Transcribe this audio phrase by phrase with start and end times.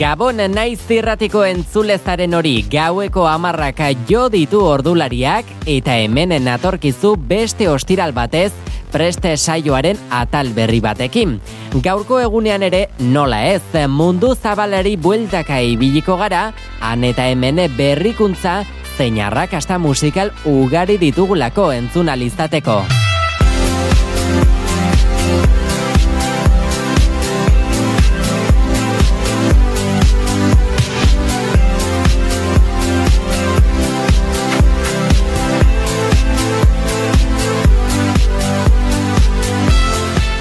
[0.00, 8.14] Gabon naiz zirratiko entzulezaren hori gaueko amarraka jo ditu ordulariak eta hemenen atorkizu beste ostiral
[8.16, 8.48] batez
[8.94, 11.36] preste saioaren atal berri batekin.
[11.84, 18.62] Gaurko egunean ere nola ez mundu zabalari bueltaka ibiliko gara, han eta hemene berrikuntza
[18.96, 22.80] zein arrakasta musikal ugari ditugulako entzuna lizateko.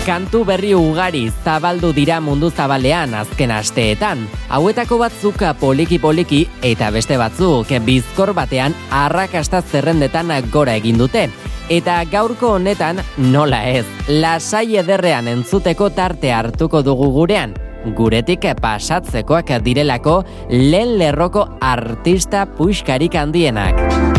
[0.09, 4.23] Kantu berri ugari zabaldu dira mundu zabalean azken asteetan.
[4.49, 11.29] Hauetako batzuk poliki poliki eta beste batzuk bizkor batean arrakasta zerrendetan gora egin dute.
[11.69, 17.53] Eta gaurko honetan nola ez, lasai ederrean entzuteko tarte hartuko dugu gurean.
[17.95, 24.18] Guretik pasatzekoak direlako lehen lerroko artista puixkarik handienak.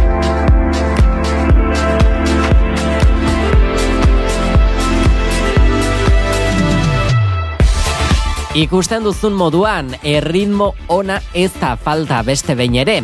[8.51, 12.97] Ikusten duzun moduan, erritmo ona ez da falta beste behin ere.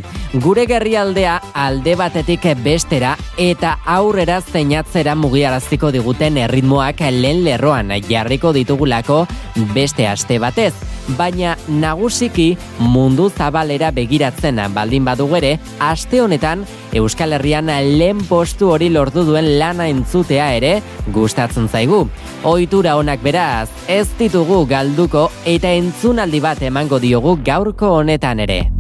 [0.42, 9.20] Gure gerrialdea alde batetik bestera eta aurrera zeinatzera mugiaraziko diguten erritmoak lehen lerroan jarriko ditugulako
[9.70, 10.72] beste aste batez.
[11.16, 17.66] Baina nagusiki mundu zabalera begiratzen baldin badugu ere, aste honetan Euskal Herrian
[17.98, 20.80] lehen postu hori lortu duen lana entzutea ere
[21.12, 22.06] gustatzen zaigu.
[22.44, 28.75] Ohitura honak beraz, ez ditugu galduko eta entzunaldi bat emango diogu gaurko honetan ere.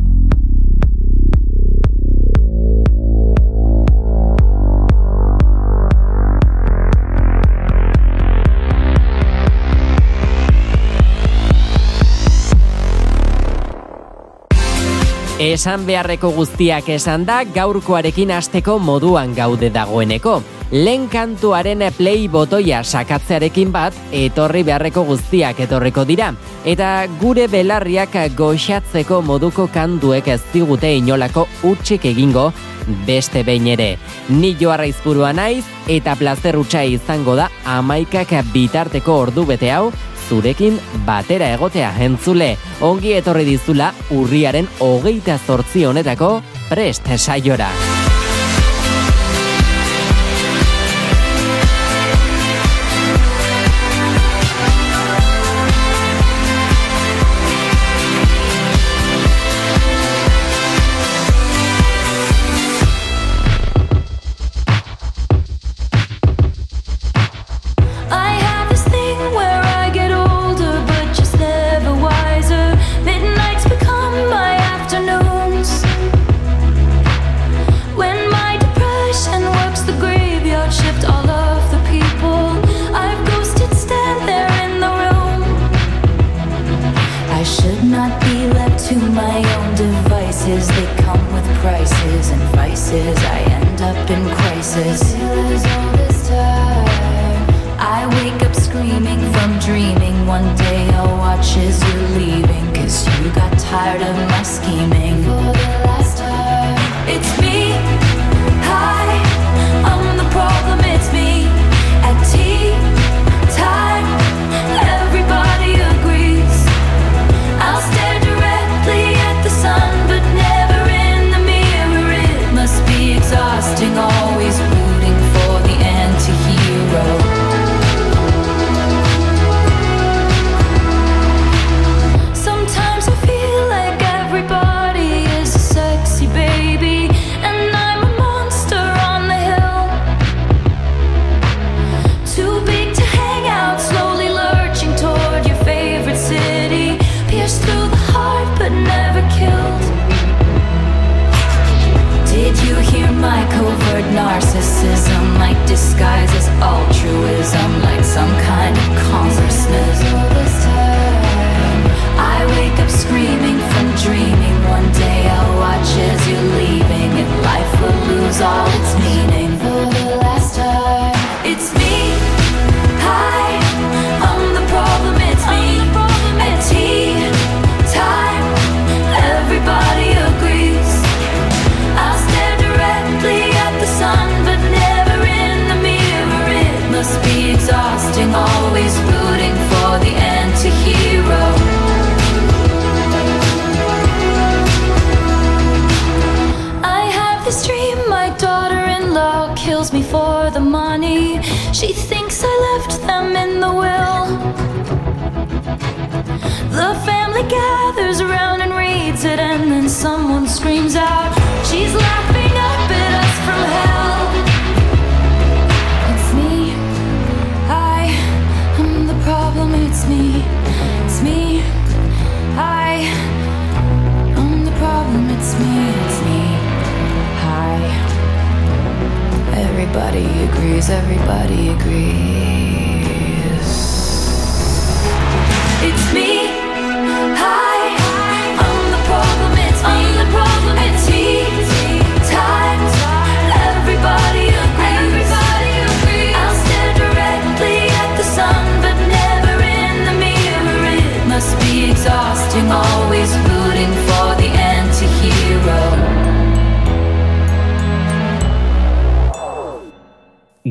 [15.36, 20.38] Esan beharreko guztiak esan da gaurkoarekin hasteko moduan gaude dagoeneko.
[20.72, 26.30] Lehen kantuaren play botoia sakatzearekin bat, etorri beharreko guztiak etorriko dira.
[26.64, 32.48] Eta gure belarriak goxatzeko moduko kanduek ez digute inolako utxik egingo
[33.04, 33.98] beste behin ere.
[34.30, 39.92] Ni joarra izpurua naiz eta plazer utxa izango da amaikak bitarteko ordu bete hau
[40.28, 42.56] zurekin batera egotea entzule.
[42.80, 46.36] Ongi etorri dizula urriaren hogeita zortzi honetako
[46.68, 47.70] prest saiora.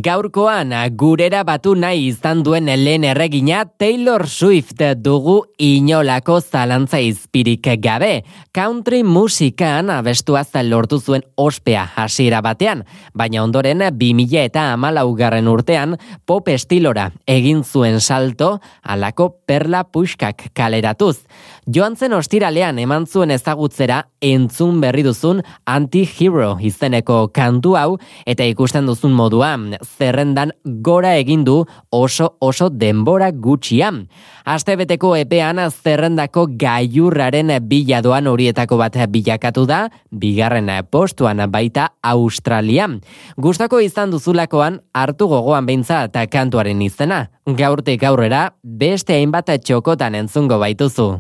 [0.06, 8.22] Gaurkoan gurera batu nahi izan duen lehen erregina Taylor Swift dugu inolako zalantza izpirik gabe.
[8.54, 12.84] Country musikan abestuaz lortu zuen ospea hasiera batean,
[13.18, 21.18] baina ondoren 2000 eta amalaugarren urtean pop estilora egin zuen salto alako perla puxkak kaleratuz.
[21.66, 27.96] Joan zen ostiralean eman zuen ezagutzera entzun berri duzun anti-hero izeneko kantu hau
[28.30, 30.54] eta ikusten duzun moduan zerrendan
[30.86, 31.58] gora egin du
[31.90, 34.04] oso oso denbora gutxian.
[34.46, 43.00] Astebeteko epean zerrendako gaiurraren biladoan horietako bat bilakatu da, bigarren postuan baita Australian.
[43.42, 47.32] Gustako izan duzulakoan hartu gogoan beintza eta kantuaren izena.
[47.46, 51.16] Gaurtik aurrera beste hainbat txokotan entzungo baituzu.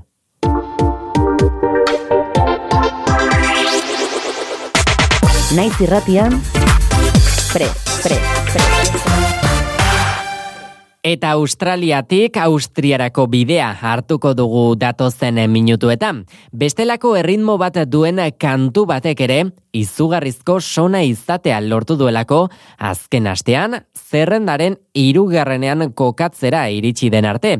[5.53, 6.41] Naiz irratian,
[7.53, 7.67] pre,
[8.01, 8.15] pre,
[8.49, 8.63] pre.
[11.05, 16.23] Eta Australiatik Austriarako bidea hartuko dugu datozen minutuetan.
[16.49, 19.39] Bestelako erritmo bat duen kantu batek ere,
[19.75, 22.45] izugarrizko sona izatea lortu duelako,
[22.79, 27.57] azken astean, zerrendaren irugarrenean kokatzera iritsi den arte.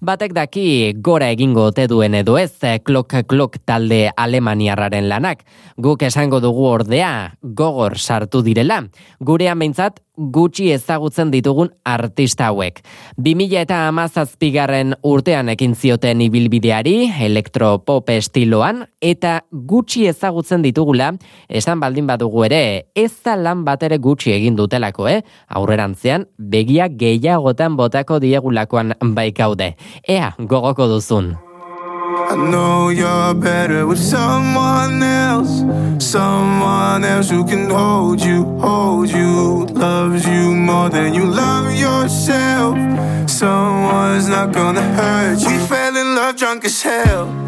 [0.00, 0.66] Batek daki
[1.04, 2.54] gora egingo ote duen edo ez,
[2.84, 5.44] klok klok talde alemaniarraren lanak.
[5.76, 8.82] Guk esango dugu ordea, gogor sartu direla.
[9.20, 12.80] Gurean behintzat, gutxi ezagutzen ditugun artista hauek.
[13.22, 16.96] 2000 eta amazazpigarren urtean ekin zioten ibilbideari,
[17.28, 21.12] elektropop estiloan, eta gutxi ezagutzen ditugula,
[21.58, 22.60] esan baldin badugu ere,
[22.94, 25.20] ez da lan batere gutxi egin dutelako, eh?
[25.58, 29.74] Aurrerantzean, begia gehiagotan botako diegulakoan baikaude.
[30.08, 31.36] Ea, gogoko duzun.
[32.30, 35.64] I know you're better with someone else,
[35.98, 42.76] someone else who can hold you, hold you, loves you more than you love yourself.
[43.26, 45.58] Someone's not gonna hurt you.
[45.66, 47.47] Fell in love drunk as hell.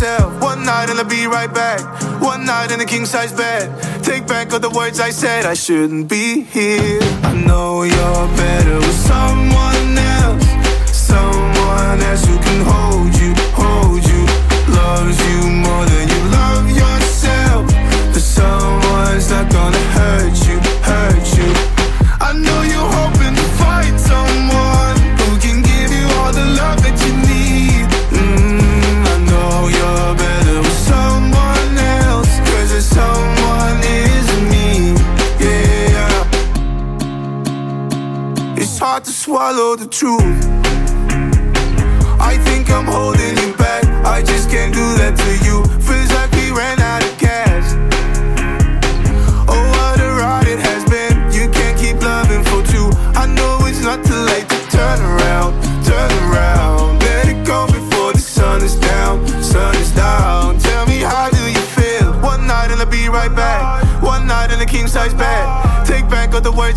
[0.00, 0.42] Myself.
[0.42, 1.80] One night and I'll be right back.
[2.22, 3.68] One night in a king size bed.
[4.02, 7.00] Take back all the words I said, I shouldn't be here.
[7.22, 10.46] I know you're better with someone else,
[10.90, 14.22] someone else who can hold you, hold you,
[14.72, 17.66] loves you more than you love yourself.
[18.12, 20.56] But someone's not gonna hurt you,
[20.88, 21.50] hurt you.
[22.20, 22.59] I know
[39.20, 40.22] swallow the truth.
[42.18, 43.19] I think I'm holding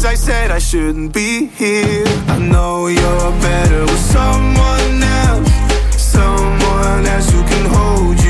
[0.04, 0.52] words I said.
[0.52, 2.06] I shouldn't be here.
[2.28, 8.23] I know you're better with someone else, someone else who can hold you,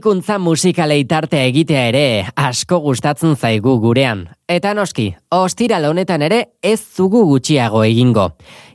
[0.00, 2.04] Berrikuntza musikalei tartea egitea ere
[2.40, 4.22] asko gustatzen zaigu gurean.
[4.48, 8.30] Eta noski, ostiral honetan ere ez zugu gutxiago egingo.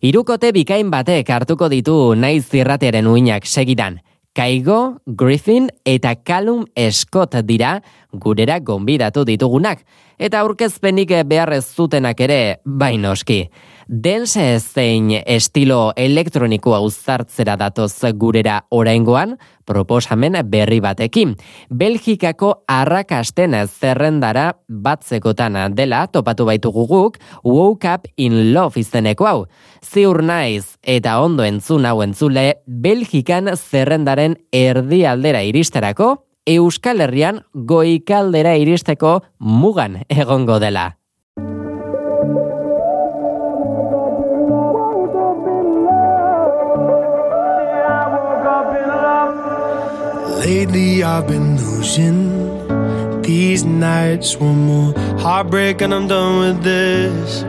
[0.05, 3.97] Hirukote bikain batek hartuko ditu naiz zirratearen uinak segidan.
[4.37, 7.79] Kaigo, Griffin eta Callum Scott dira
[8.13, 9.81] gurera gonbidatu ditugunak.
[10.19, 13.47] Eta aurkezpenik beharrez zutenak ere bainoski.
[13.87, 21.35] Dance zein estilo elektronikoa uzartzera datoz gurera oraingoan, proposamen berri batekin.
[21.69, 29.45] Belgikako arrakasten zerrendara batzekotan dela topatu baitugu guk Woke Up in Love izeneko hau.
[29.83, 39.19] Ziur naiz eta ondo entzun hau entzule Belgikan zerrendaren erdialdera iristerako Euskal Herrian goikaldera iristeko
[39.37, 40.95] mugan egongo dela.
[50.75, 54.35] Lately I've been losing these nights.
[54.35, 57.45] One more heartbreak and I'm done with this.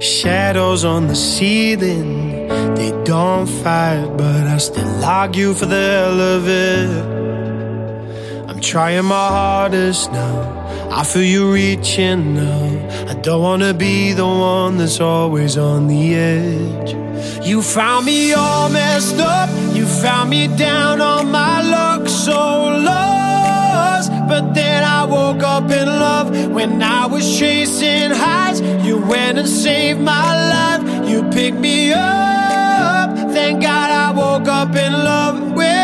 [0.00, 6.46] Shadows on the ceiling, they don't fight, but I still argue for the hell of
[6.46, 8.48] it.
[8.48, 10.88] I'm trying my hardest now.
[10.92, 13.08] I feel you reaching now.
[13.08, 16.99] I don't wanna be the one that's always on the edge.
[17.42, 19.48] You found me all messed up.
[19.74, 24.10] You found me down on my luck, so lost.
[24.28, 28.60] But then I woke up in love when I was chasing highs.
[28.86, 31.08] You went and saved my life.
[31.08, 33.16] You picked me up.
[33.32, 35.79] Thank God I woke up in love with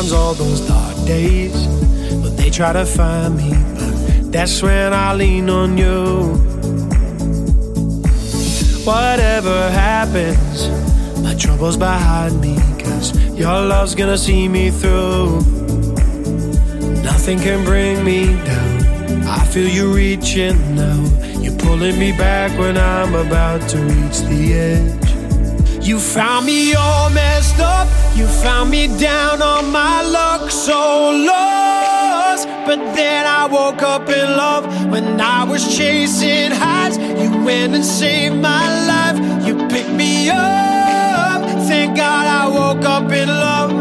[0.00, 1.66] All those dark days,
[2.22, 6.32] but they try to find me, but that's when I lean on you.
[8.86, 10.70] Whatever happens,
[11.20, 15.42] my troubles behind me, cause your love's gonna see me through.
[17.02, 19.22] Nothing can bring me down.
[19.28, 20.98] I feel you reaching now.
[21.38, 25.09] You're pulling me back when I'm about to reach the edge.
[25.80, 27.88] You found me all messed up.
[28.14, 32.46] You found me down on my luck, so lost.
[32.66, 36.98] But then I woke up in love when I was chasing highs.
[36.98, 39.46] You went and saved my life.
[39.46, 41.42] You picked me up.
[41.66, 43.79] Thank God I woke up in love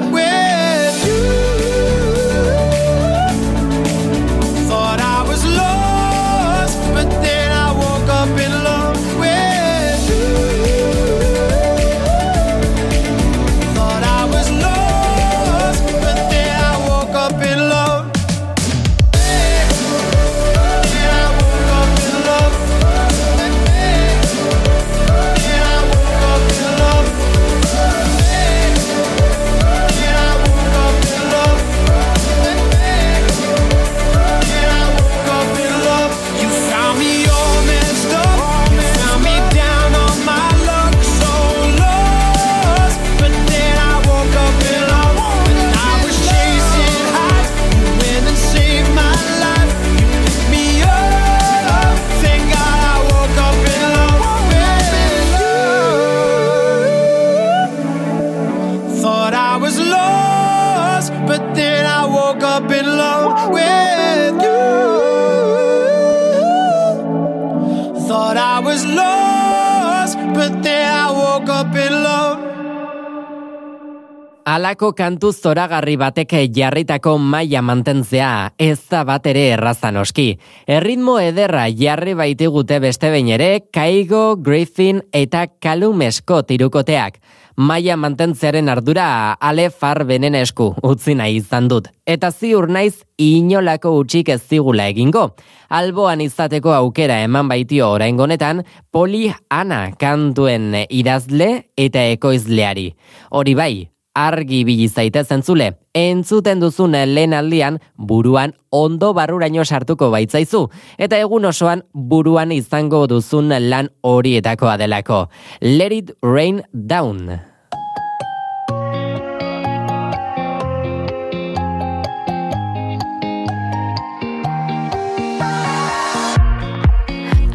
[74.60, 80.34] Alako kantu zoragarri batek jarritako maila mantentzea ez da bat ere errazan oski.
[80.68, 87.22] Erritmo ederra jarri baitigute beste behin ere, Kaigo, Griffin eta Callum Scott irukoteak.
[87.56, 89.06] Maila mantentzearen ardura
[89.40, 91.88] ale far benen esku utzi nahi izan dut.
[92.04, 95.30] Eta ziur naiz inolako utxik ez zigula egingo.
[95.70, 102.90] Alboan izateko aukera eman baitio oraingonetan Poli Ana kantuen idazle eta ekoizleari.
[103.32, 103.74] Hori bai,
[104.20, 105.72] argi bili zaite zentzule.
[105.96, 113.54] Entzuten duzun lehen aldian buruan ondo barruraino sartuko baitzaizu eta egun osoan buruan izango duzun
[113.70, 115.28] lan horietakoa delako.
[115.62, 117.40] Let it rain down.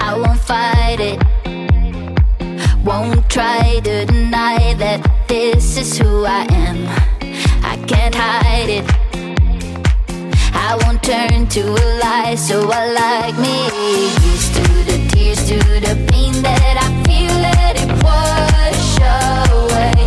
[0.01, 1.19] I won't fight it.
[2.85, 6.87] Won't try to deny that this is who I am.
[7.63, 8.85] I can't hide it.
[10.55, 13.57] I won't turn to a lie, so I like me.
[14.21, 20.04] Here's to the tears, to the pain that I feel, let it wash away.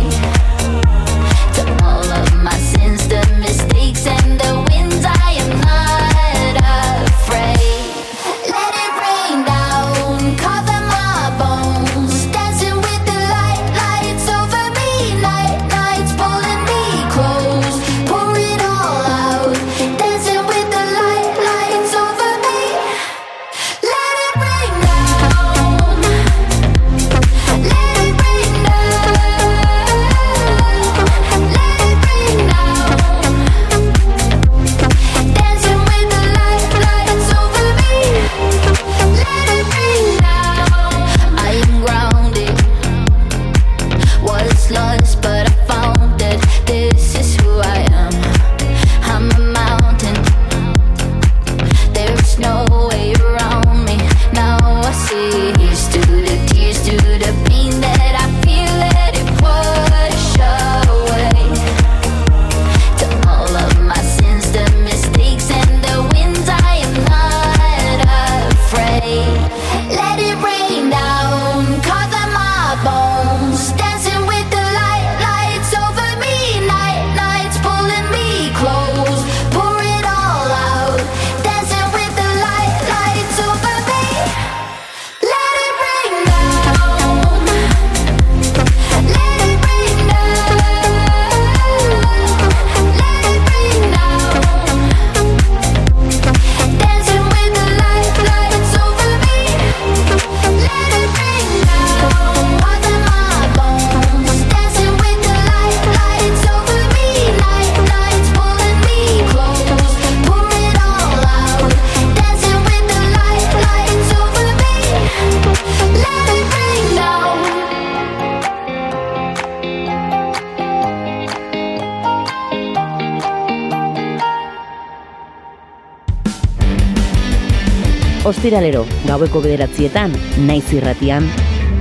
[128.48, 130.14] Ostiralero, gaueko bederatzietan,
[130.48, 131.26] naiz irratian,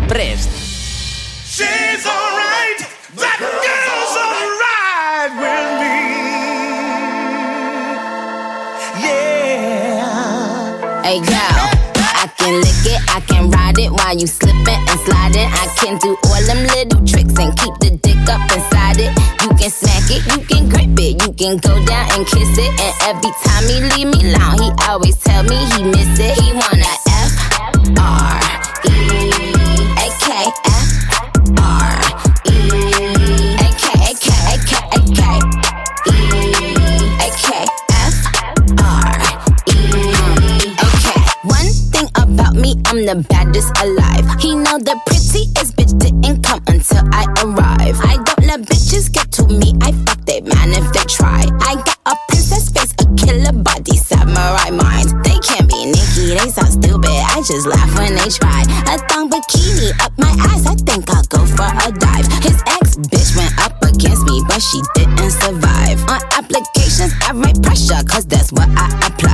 [0.09, 0.51] Prest!
[1.47, 2.83] She's alright.
[3.15, 5.95] That girl's alright with me.
[8.99, 10.11] Yeah.
[11.07, 11.71] Hey girl,
[12.03, 15.47] I can lick it, I can ride it while you slipping and sliding.
[15.47, 19.36] I can do all them little tricks and keep the dick up inside it.
[19.57, 22.71] Can smack it, you can grip it, you can go down and kiss it.
[22.79, 26.37] And every time he leave me alone, he always tell me he miss it.
[26.37, 27.33] He wanna F
[27.97, 28.37] R
[28.85, 29.33] E
[29.97, 30.25] A K
[30.65, 30.89] F
[31.57, 31.89] R
[32.45, 32.57] E
[33.57, 35.21] A K A K A K A K
[36.05, 36.17] E
[37.17, 38.17] A K F
[38.77, 39.17] R
[39.67, 39.79] E
[40.77, 41.05] A K.
[41.43, 44.25] One thing about me, I'm the baddest alive.
[44.39, 47.99] He know the prettiest bitch didn't come until I arrive.
[48.01, 48.26] I
[48.63, 49.73] bitches get to me.
[49.81, 51.45] I fuck they man if they try.
[51.61, 55.13] I got a princess face, a killer body, samurai mind.
[55.23, 57.11] They can't be Nikki, they sound stupid.
[57.11, 58.61] I just laugh when they try.
[58.89, 60.65] A thong bikini up my ass.
[60.65, 62.27] I think I'll go for a dive.
[62.43, 66.01] His ex bitch went up against me, but she didn't survive.
[66.09, 69.26] On applications, I write pressure, cause that's what I apply.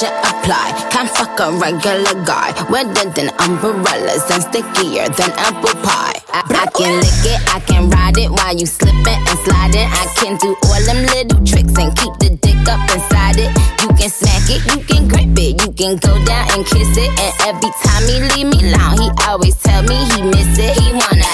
[0.00, 0.88] Pressure apply.
[0.90, 2.56] Can't fuck a regular guy.
[2.70, 6.16] Wetter than umbrellas and stickier than apple pie.
[6.32, 9.88] I, I can lick it, I can ride it while you slipping and sliding.
[9.92, 13.52] I can do all them little tricks and keep the dick up inside it.
[13.82, 17.10] You can smack it, you can grip it, you can go down and kiss it.
[17.20, 20.80] And every time he leave me alone, he always tell me he miss it.
[20.80, 21.29] He wanna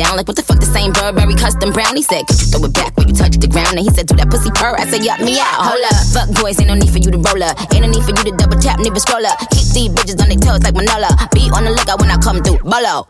[0.00, 0.16] down.
[0.16, 1.94] Like, what the fuck, the same Burberry custom brown?
[1.94, 3.76] He said, Could you throw it back when you touch the ground?
[3.76, 4.72] And he said, Do that pussy purr.
[4.80, 5.60] I said, Yup, me out.
[5.60, 6.00] Hold up.
[6.16, 7.60] Fuck boys, ain't no need for you to roll up.
[7.76, 9.36] Ain't no need for you to double tap, nigga scroll up.
[9.52, 11.12] Keep these bitches on their toes like Manola.
[11.36, 12.64] Be on the lookout when I come through.
[12.64, 13.04] Bolo.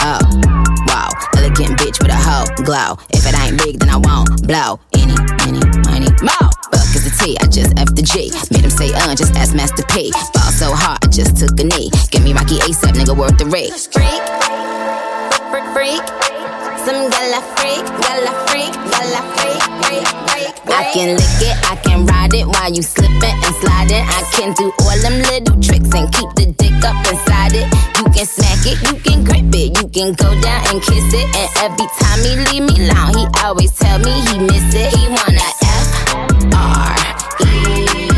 [0.00, 0.20] Oh,
[0.88, 1.12] wow.
[1.36, 2.96] Elegant bitch with a hoe glow.
[3.12, 4.80] If it ain't big, then I won't blow.
[4.96, 5.12] Any,
[5.44, 6.48] any, money, more.
[6.72, 8.32] Fuck is the T, I just F the G.
[8.48, 10.08] Made him say, uh, just ask Master P.
[10.32, 11.92] Ball so hard, I just took a knee.
[12.10, 13.76] Give me Rocky ASAP, nigga, worth the rate.
[13.92, 14.24] Freak,
[15.52, 16.29] freak, freak.
[16.84, 20.54] Some gala freak, gala freak, gala freak, freak, freak.
[20.64, 20.76] freak.
[20.80, 24.02] I can lick it, I can ride it while you slipping and sliding.
[24.02, 27.68] I can do all them little tricks and keep the dick up inside it.
[27.98, 31.28] You can smack it, you can grip it, you can go down and kiss it.
[31.36, 34.88] And every time he leave me alone, he always tell me he miss it.
[34.96, 35.88] He wanna F
[36.56, 36.96] R
[37.44, 38.09] E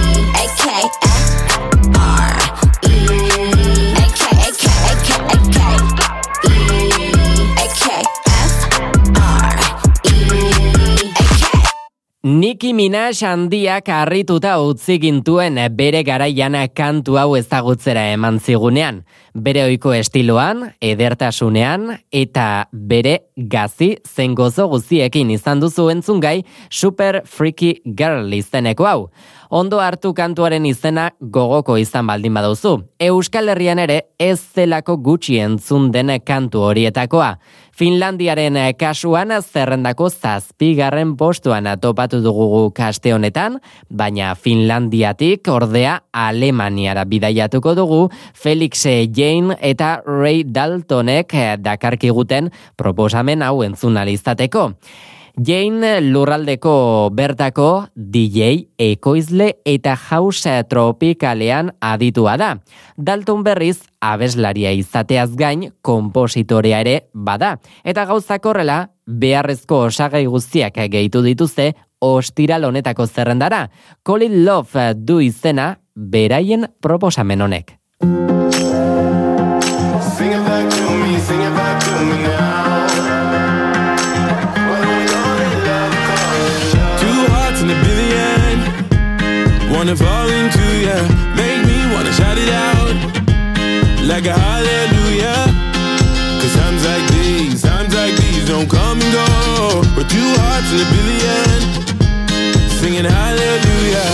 [12.23, 19.01] Nicki Minaj handiak harrituta utzi gintuen bere garaian kantu hau ezagutzera eman zigunean.
[19.35, 27.81] Bere ohiko estiloan, edertasunean eta bere gazi zen gozo guziekin izan duzu entzungai Super Freaky
[27.99, 29.11] Girl izeneko hau.
[29.53, 32.71] Ondo hartu kantuaren izena gogoko izan baldin baduzu.
[33.05, 37.35] Euskal Herrian ere ez zelako gutxi entzun den kantu horietakoa.
[37.77, 43.61] Finlandiaren kasuan zerrendako zazpigarren postuan topatu dugu guk aste honetan,
[43.91, 54.01] baina Finlandiatik ordea Alemaniara bidaiatuko dugu Felix Jane eta Ray Daltonek dakarkiguten proposamen hau entzun
[54.01, 54.71] alizateko.
[55.41, 62.51] Jane lurraldeko bertako DJ, ekoizle eta house tropikalean aditua da.
[62.97, 67.57] Dalton berriz abeslaria izateaz gain kompositorea ere bada.
[67.85, 73.71] Eta gauzak horrela, beharrezko osagai guztiak gehitu dituzte ostiral honetako zerrendara.
[74.05, 77.79] Colin Love du izena beraien proposamen honek.
[80.13, 82.52] Sing it back to me, sing it back to me now.
[89.93, 90.97] Wanna fall into ya.
[91.37, 92.97] Make me wanna shout it out.
[94.09, 95.37] Like a hallelujah.
[96.41, 99.83] Cause times like these, times like these don't come and go.
[99.95, 101.61] But two hearts in a billion.
[102.81, 104.09] Singing hallelujah.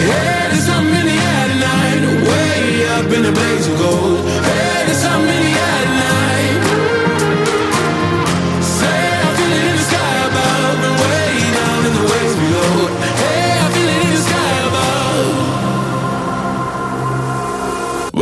[0.00, 2.00] Hey, there's something in the air tonight.
[2.24, 4.47] Way up in the blaze of gold.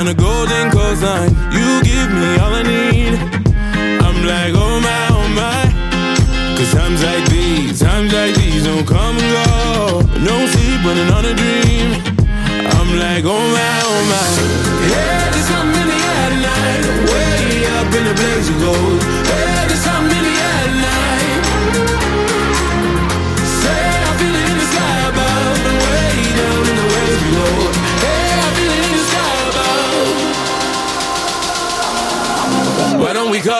[0.00, 3.18] Down the golden coastline, you give me all I need.
[4.00, 6.56] I'm like, oh my, oh my.
[6.56, 10.00] Cause times like these, times like these don't come and go.
[10.24, 12.00] No sleep, running on a dream.
[12.78, 14.49] I'm like, oh my, oh my.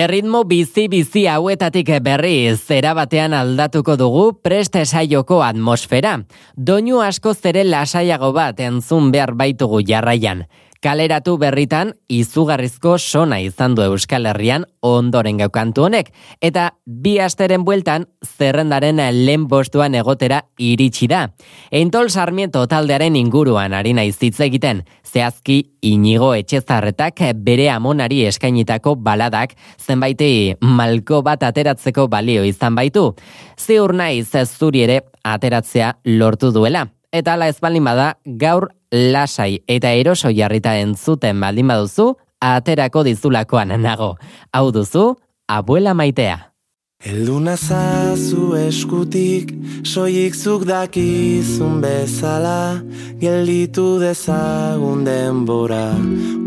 [0.00, 6.14] Erritmo bizi-bizi hauetatik berri zera batean aldatuko dugu preste saioko atmosfera.
[6.56, 10.46] Doinu asko zere lasaiago bat entzun behar baitugu jarraian.
[10.80, 16.06] Kaleratu berritan izugarrizko sona izan du Euskal Herrian ondoren gaukantu honek,
[16.40, 21.26] eta bi asteren bueltan zerrendaren lehen bostuan egotera iritsi da.
[21.70, 30.56] Eintol Sarmiento taldearen inguruan ari naiz egiten, zehazki inigo etxezarretak bere amonari eskainitako baladak zenbaiti
[30.62, 33.14] malko bat ateratzeko balio izan baitu.
[33.58, 36.86] Ziur naiz zuri ere ateratzea lortu duela.
[37.12, 44.16] Eta ala ezbaldin bada, gaur lasai eta eroso jarrita entzuten baldin baduzu, aterako dizulakoan nago.
[44.52, 45.16] Hau duzu,
[45.48, 46.52] abuela maitea.
[47.00, 52.82] Heldu nazazu eskutik, soilik zuk dakizun bezala,
[53.18, 55.96] gelditu dezagun denbora,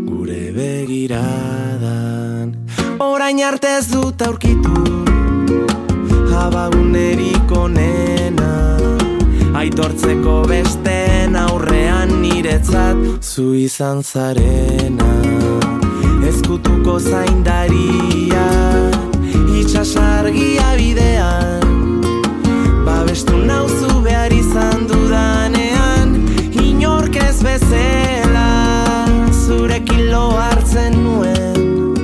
[0.06, 2.54] gure begiradan.
[3.02, 5.04] Orain arte ez dut aurkitu,
[6.38, 8.23] abagunerik onena,
[9.64, 15.08] aitortzeko besten aurrean niretzat, zu izan zarena,
[16.28, 18.44] ezkutuko zaindaria,
[19.60, 21.64] itxasargia bidean.
[22.84, 26.12] Babestu nauzu behar izan dudanean
[26.60, 28.48] Inork ez bezela
[29.32, 31.96] Zurekin lo hartzen nuen.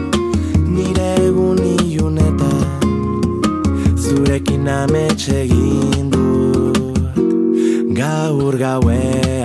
[0.65, 2.95] Nire egun ilunetan
[4.01, 5.61] Zurekin ametxe egin.
[5.81, 6.00] dut
[8.01, 9.45] Gaur gauean.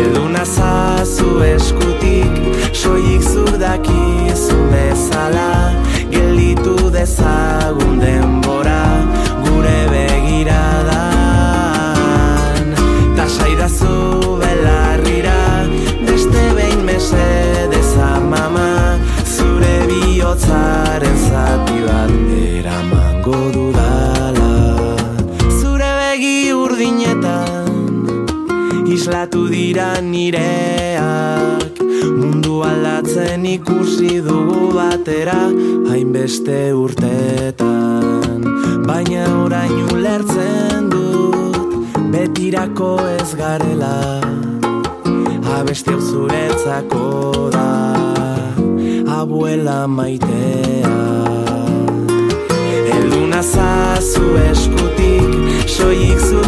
[0.00, 2.34] Edu nazazu eskutik
[2.80, 5.52] Soik zu dakizu bezala.
[6.12, 8.84] Gelditu dezagun denbora
[9.44, 10.84] Gure begiradan.
[13.16, 13.96] Tasaidazu
[14.42, 15.40] belarrira
[16.04, 18.70] Beste behin mesedez amama.
[19.24, 23.73] Zure bihotzaren zati bat Eramango dudala
[29.04, 31.76] Islatu dira nireak.
[32.16, 35.42] Mundu aldatzen ikusi dugu batera
[35.90, 38.40] Hainbeste urtetan
[38.88, 43.92] Baina orain ulertzen dut Betirako ez garela.
[45.58, 47.68] Abesti hau zuretzako da
[49.20, 50.96] Abuela maitea.
[52.88, 56.40] Heldu nazazu eskutik Soik zu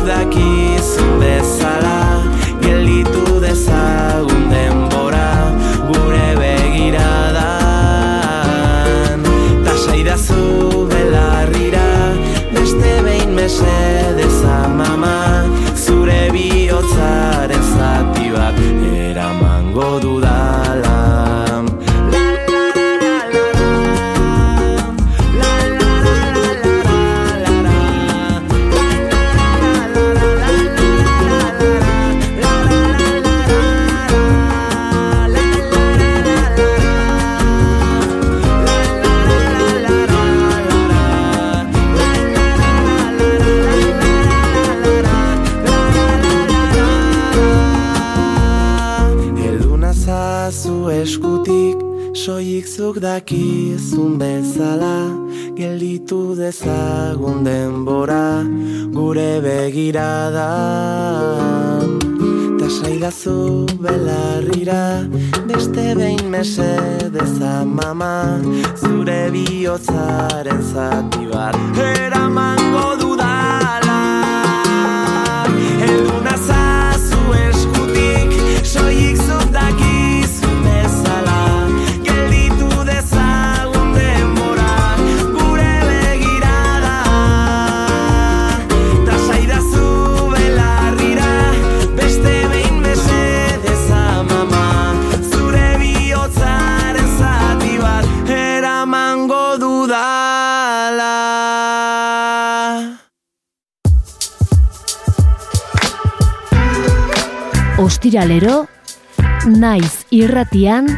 [109.47, 110.91] naiz irratian,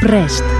[0.00, 0.55] prest.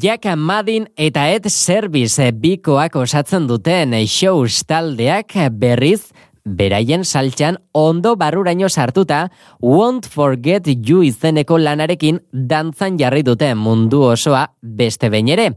[0.00, 8.68] Jack Madin eta Ed Service bikoak osatzen duten shows taldeak berriz beraien saltxan ondo barruraino
[8.68, 9.26] sartuta
[9.60, 15.50] Won't Forget You izeneko lanarekin dantzan jarri dute mundu osoa beste behin ere.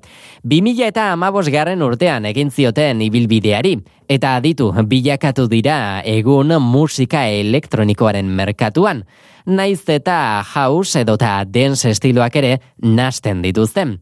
[0.43, 3.77] 2000 eta amabos garren urtean egin zioten ibilbideari
[4.09, 9.05] eta aditu bilakatu dira egun musika elektronikoaren merkatuan.
[9.45, 13.99] Naiz eta house edota dance estiloak ere nasten dituzten.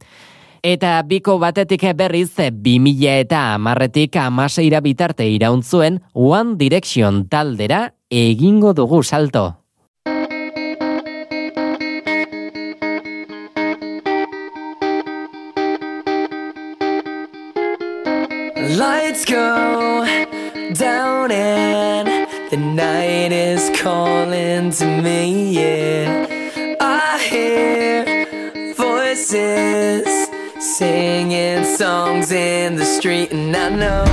[0.61, 9.01] Eta biko batetik berriz 2000 eta amarretik amaseira bitarte irauntzuen One Direction taldera egingo dugu
[9.01, 9.57] salto.
[18.77, 20.05] Lights go
[20.77, 22.07] down and
[22.51, 25.57] the night is calling to me.
[25.57, 26.27] Yeah,
[26.79, 28.05] I hear
[28.75, 30.30] voices
[30.81, 34.03] singing songs in the street, and I know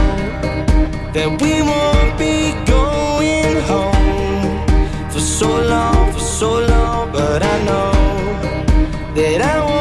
[1.15, 7.11] that we won't be going home for so long, for so long.
[7.11, 7.93] But I know
[9.17, 9.78] that I won't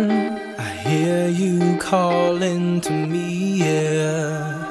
[0.00, 3.56] I hear you calling to me.
[3.58, 4.67] Yeah.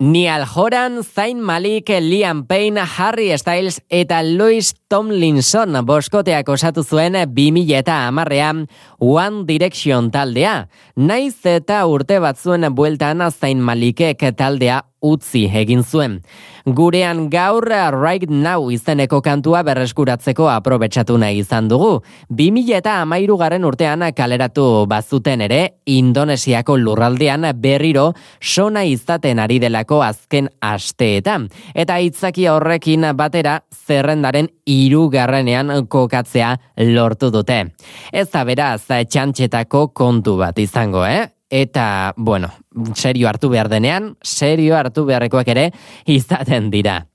[0.00, 7.76] Niall Horan, Zayn Malik, Liam Payne, Harry Styles eta Louis Tomlinson boskoteak osatu zuen 2000
[7.76, 8.62] eta amarrean
[8.96, 10.70] One Direction taldea.
[10.96, 16.20] Naiz eta urte batzuen bueltan Zayn Malikek taldea utzi egin zuen.
[16.66, 22.02] Gurean gaur Right Now izeneko kantua berreskuratzeko aprobetsatu nahi izan dugu.
[22.30, 30.02] 2000 eta amairu garen urtean kaleratu bazuten ere, Indonesiako lurraldean berriro sona izaten ari delako
[30.02, 31.48] azken asteetan.
[31.74, 36.56] Eta hitzaki horrekin batera zerrendaren irugarrenean kokatzea
[36.94, 37.64] lortu dute.
[38.12, 41.39] Ez da beraz txantxetako kontu bat izango, eh?
[41.50, 42.52] Eta, bueno,
[42.94, 45.64] serio hartu behar denean, serio hartu beharrekoak ere
[46.06, 47.08] izaten dira.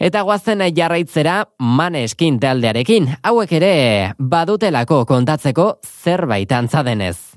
[0.00, 3.74] Eta guazen jarraitzera maneskin taldearekin, hauek ere
[4.18, 7.36] badutelako kontatzeko zerbait antza denez.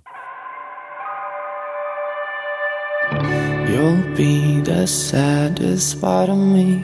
[3.67, 6.81] You'll be the saddest part of me,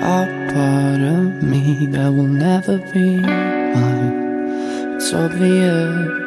[0.00, 4.96] a part of me that will never be mine.
[4.96, 6.21] It's obvious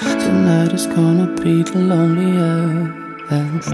[0.00, 3.68] tonight is gonna be the loneliest.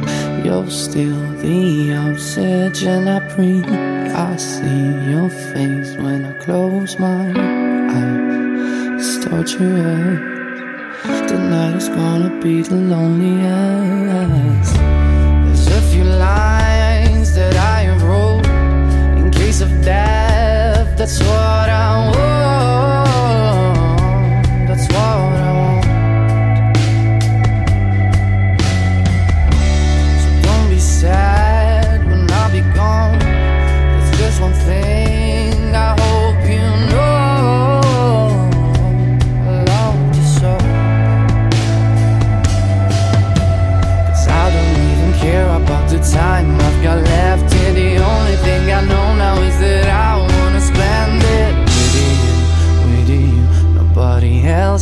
[0.44, 3.68] You're still the oxygen I breathe.
[3.68, 7.30] I see your face when I close my
[7.98, 9.00] eyes.
[9.00, 10.20] It's torturous.
[11.30, 14.74] Tonight is gonna be the loneliest.
[14.74, 18.46] There's a few lines that I have wrote
[19.18, 20.96] in case of death.
[20.96, 22.53] That's what I want.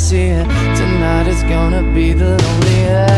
[0.03, 0.43] Else here.
[0.75, 3.12] Tonight is gonna be the loneliest.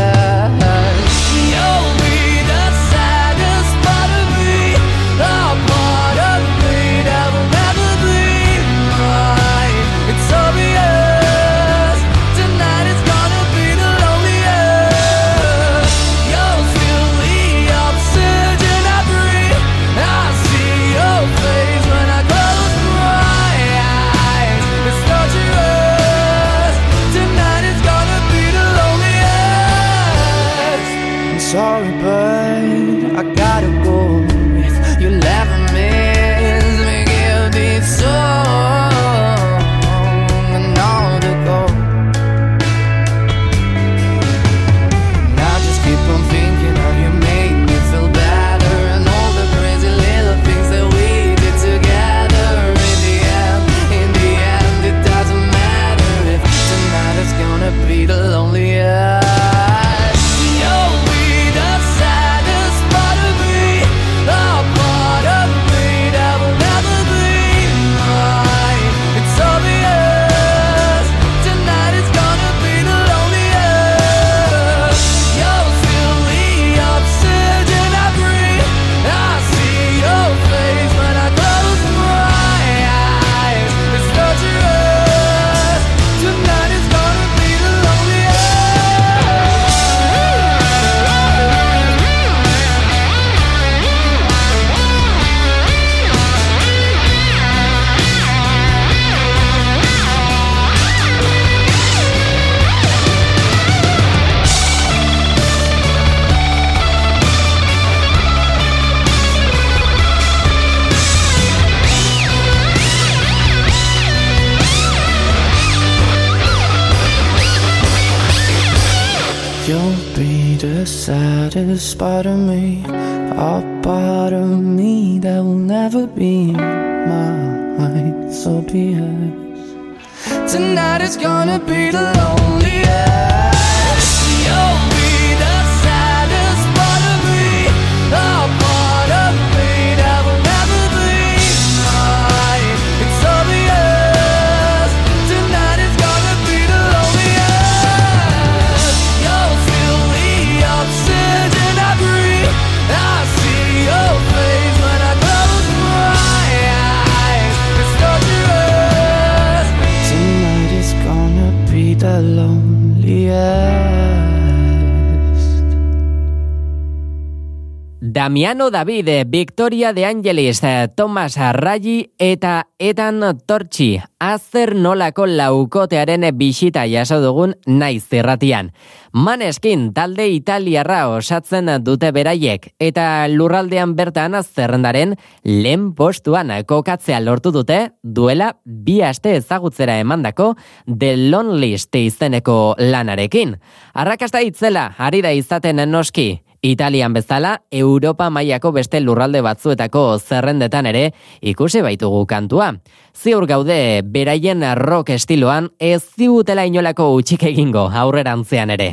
[168.15, 170.61] Damiano David, Victoria de Angelis,
[170.95, 178.71] Thomas Arraji eta Etan Tortxi, azer nolako laukotearen bisita jaso dugun naiz zerratian.
[179.11, 187.81] Maneskin talde italiarra osatzen dute beraiek eta lurraldean bertan zerrendaren lehen postuan kokatzea lortu dute
[188.01, 190.53] duela bi aste ezagutzera emandako
[190.87, 193.57] The Lonelist izeneko lanarekin.
[193.93, 201.11] Arrakasta itzela, ari da izaten noski, Italian bezala, Europa mailako beste lurralde batzuetako zerrendetan ere
[201.41, 202.71] ikusi baitugu kantua.
[203.13, 208.89] Ziur gaude, beraien rock estiloan ez zigutela inolako utxik egingo aurrerantzean ere.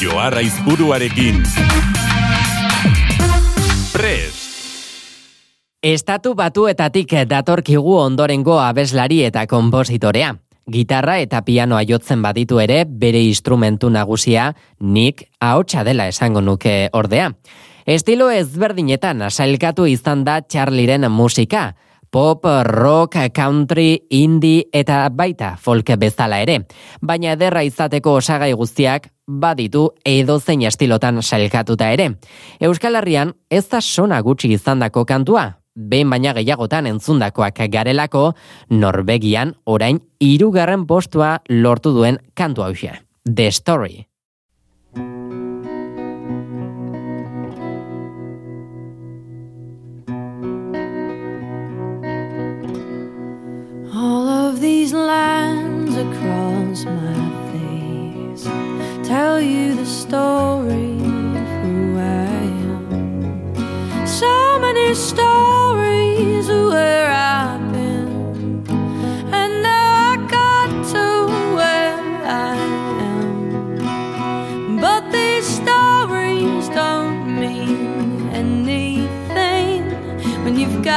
[0.00, 1.44] Joarra izburuarekin.
[3.92, 4.44] Prest!
[5.82, 10.34] Estatu batuetatik datorkigu ondorengo abeslari eta konpositorea.
[10.68, 17.32] Gitarra eta pianoa jotzen baditu ere, bere instrumentu nagusia nik ahotsa dela esango nuke ordea.
[17.88, 21.72] Estilo ezberdinetan asailkatu izan da Charlieren musika,
[22.10, 26.60] pop, rock, country, indie eta baita folk bezala ere.
[27.00, 32.10] Baina ederra izateko osagai guztiak baditu edo zein estilotan sailkatuta ere.
[32.60, 38.32] Euskal Herrian ez da sona gutxi izandako kantua, behin baina gehiagotan entzundakoak garelako,
[38.70, 42.98] Norvegian orain hirugarren postua lortu duen kantu hausia.
[43.24, 44.06] The Story.
[53.94, 57.14] All of these lines across my
[57.52, 58.44] face
[59.06, 60.96] tell you the story
[61.36, 64.06] of who I am.
[64.06, 65.57] So many stories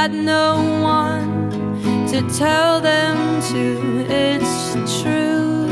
[0.07, 1.51] got no one
[2.07, 4.03] to tell them to.
[4.09, 5.67] It's true.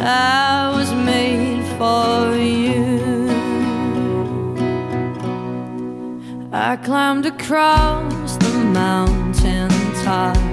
[0.00, 3.28] I was made for you.
[6.52, 9.70] I climbed across the mountain
[10.02, 10.49] tops,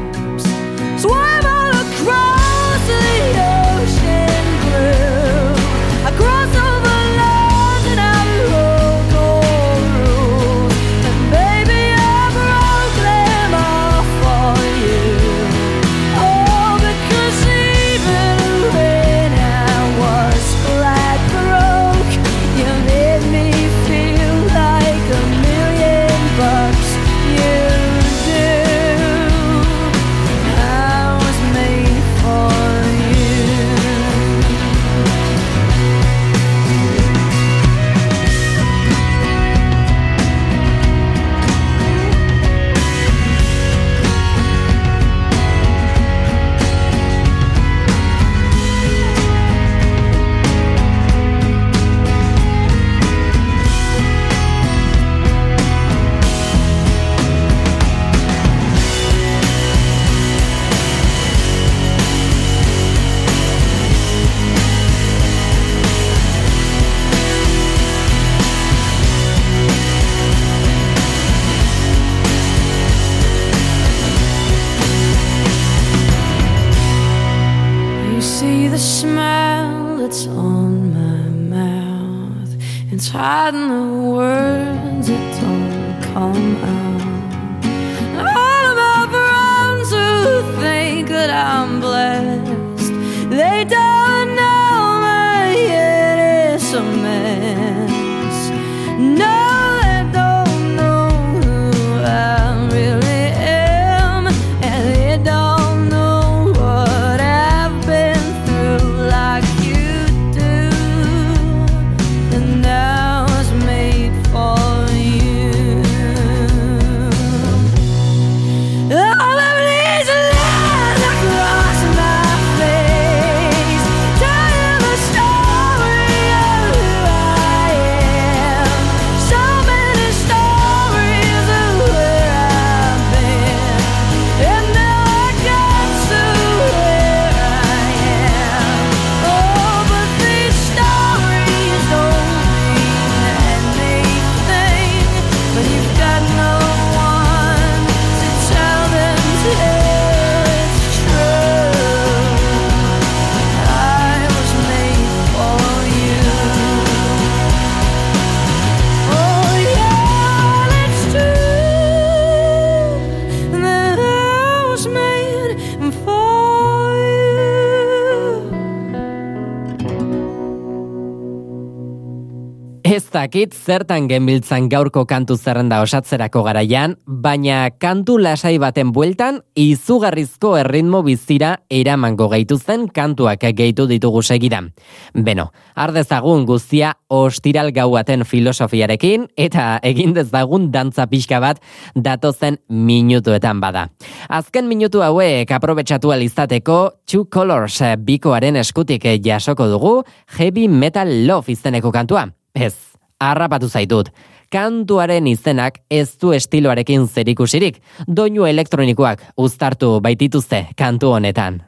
[173.17, 181.01] dakit zertan genbiltzan gaurko kantu zerrenda osatzerako garaian, baina kantu lasai baten bueltan izugarrizko erritmo
[181.05, 184.69] bizira eramango gaituzten kantuak gehitu ditugu segidan.
[185.13, 191.61] Beno, ardezagun guztia ostiral gauaten filosofiarekin eta egin dezagun dantza pixka bat
[191.95, 193.87] datozen minutuetan bada.
[194.29, 200.01] Azken minutu hauek aprobetsatu alizateko Two Colors bikoaren eskutik jasoko dugu
[200.37, 202.27] Heavy Metal Love izeneko kantua.
[202.57, 202.73] Ez,
[203.19, 204.09] harrapatu zaitut.
[204.51, 211.61] Kantuaren izenak ez du estiloarekin zerikusirik, doinu elektronikoak uztartu baitituzte kantu honetan.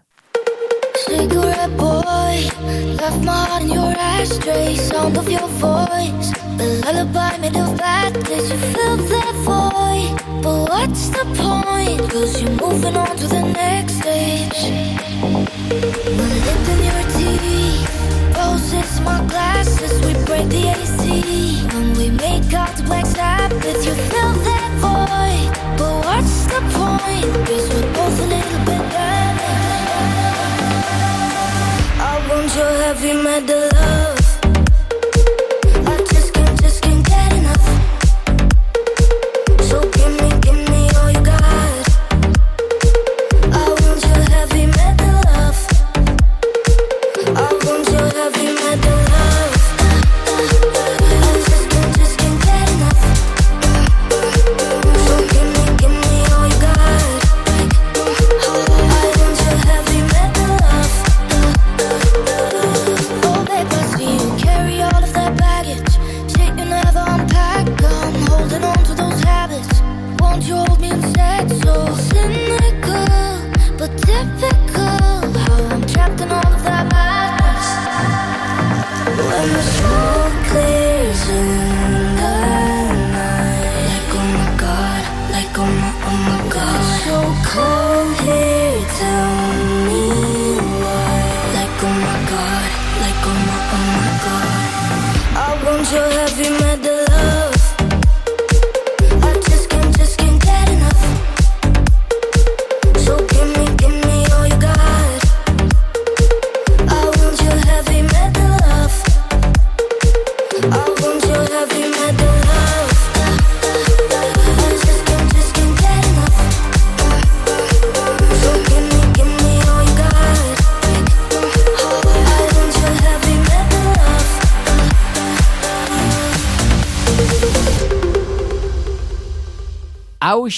[11.79, 11.97] My?
[12.09, 14.61] Cause you're moving on to the next stage.
[16.45, 17.98] Lip in your teeth,
[18.49, 19.93] roses, my glasses.
[20.05, 21.01] We break the AC.
[21.73, 27.31] When we make out to Black Sabbath, you fill that void, but what's the point?
[27.47, 29.49] Cause we're both a little bit damaged.
[32.11, 34.18] I want your heavy metal love.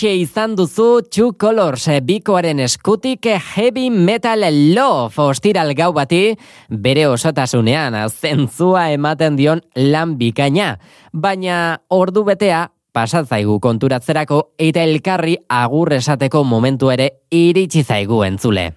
[0.01, 4.41] Hauxe izan duzu Two Colors eh, bikoaren eskutik eh, Heavy Metal
[4.73, 6.33] Love ostiral gau bati
[6.73, 10.79] bere osotasunean zentzua ematen dion lan bikaina.
[11.13, 18.71] Baina ordu betea pasat zaigu konturatzerako eta elkarri agur esateko momentu ere iritsi zaigu entzule.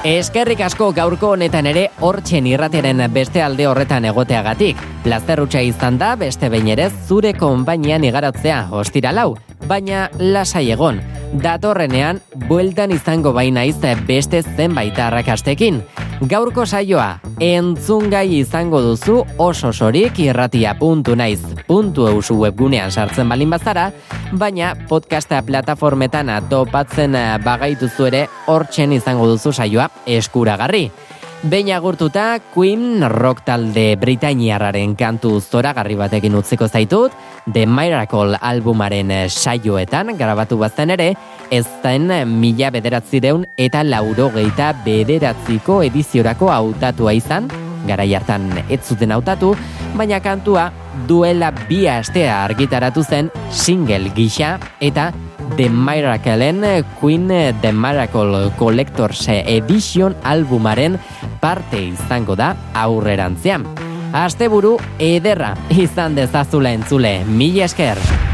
[0.00, 4.78] Eskerrik asko gaurko honetan ere hortzen irrateren beste alde horretan egoteagatik.
[5.04, 9.34] Plazerrutxa izan da beste behin ere zure konpainian igaratzea ostiralau,
[9.68, 11.02] baina lasai egon.
[11.44, 15.82] Datorrenean, bueltan izango baina izte beste zenbait arrakastekin.
[16.20, 23.88] Gaurko saioa, entzungai izango duzu oso sorik irratia.naiz.eusu webgunean sartzen balin bazara,
[24.36, 30.92] baina podcasta plataformetan topatzen eh, bagaituzu ere hortzen izango duzu saioa eskuragarri.
[31.40, 37.16] Behin agurtuta, Queen rock talde Britainiarraren kantu zoragarri batekin utziko zaitut,
[37.46, 41.14] The Miracle albumaren eh, saioetan grabatu bazen ere,
[41.50, 47.48] ez zen mila bederatzireun eta laurogeita bederatziko ediziorako hautatua izan,
[47.88, 49.54] garai hartan ez zuten hautatu,
[49.96, 50.70] baina kantua
[51.08, 55.10] duela bi astea argitaratu zen single gisa eta
[55.56, 56.62] The Miracleen
[57.00, 57.28] Queen
[57.60, 60.98] The Miracle Collectors Edition albumaren
[61.40, 63.89] parte izango da aurrerantzean.
[64.12, 68.29] Asteburu ederra izan dezazula entzule, mila esker!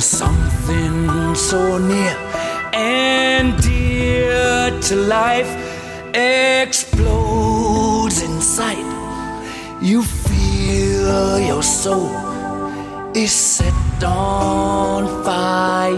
[0.00, 2.16] something so near
[2.72, 5.48] and dear to life
[6.14, 8.86] explodes inside.
[9.82, 12.10] You feel your soul
[13.14, 13.74] is set
[14.04, 15.92] on fire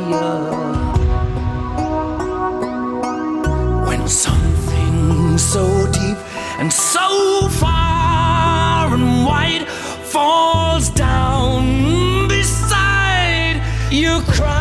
[3.86, 6.18] when something so deep
[6.58, 9.59] and so far and wide
[14.10, 14.59] you cry.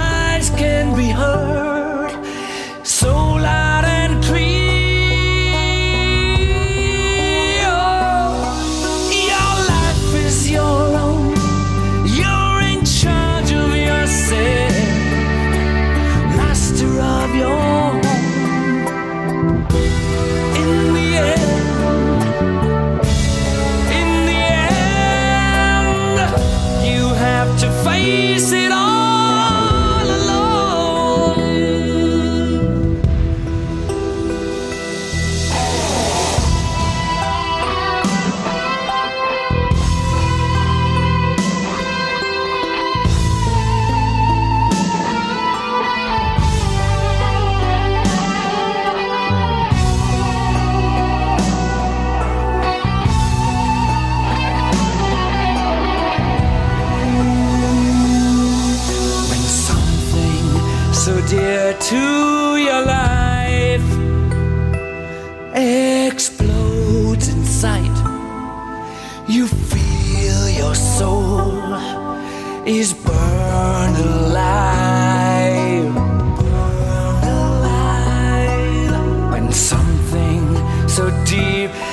[81.00, 81.89] so deep.